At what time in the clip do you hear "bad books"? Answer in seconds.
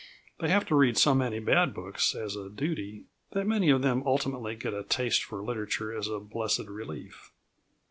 1.37-2.15